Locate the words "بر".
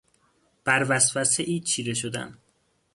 0.63-0.85